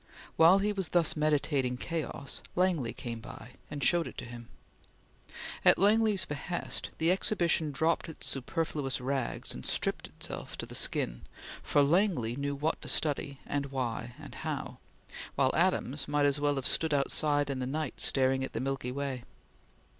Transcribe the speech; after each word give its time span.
While 0.35 0.57
he 0.57 0.73
was 0.73 0.89
thus 0.89 1.15
meditating 1.15 1.77
chaos, 1.77 2.41
Langley 2.55 2.91
came 2.91 3.19
by, 3.19 3.51
and 3.69 3.83
showed 3.83 4.07
it 4.07 4.17
to 4.17 4.25
him. 4.25 4.49
At 5.63 5.77
Langley's 5.77 6.25
behest, 6.25 6.89
the 6.97 7.11
Exhibition 7.11 7.71
dropped 7.71 8.09
its 8.09 8.25
superfluous 8.25 8.99
rags 8.99 9.53
and 9.53 9.63
stripped 9.63 10.07
itself 10.07 10.57
to 10.57 10.65
the 10.65 10.73
skin, 10.73 11.21
for 11.61 11.83
Langley 11.83 12.35
knew 12.35 12.55
what 12.55 12.81
to 12.81 12.87
study, 12.87 13.41
and 13.45 13.67
why, 13.67 14.15
and 14.19 14.33
how; 14.41 14.79
while 15.35 15.53
Adams 15.53 16.07
might 16.07 16.25
as 16.25 16.39
well 16.39 16.55
have 16.55 16.65
stood 16.65 16.95
outside 16.95 17.51
in 17.51 17.59
the 17.59 17.67
night, 17.67 17.99
staring 18.01 18.43
at 18.43 18.53
the 18.53 18.59
Milky 18.59 18.91
Way. 18.91 19.21